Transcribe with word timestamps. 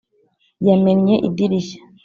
yamennye 0.67 1.15
idirishya. 1.27 1.79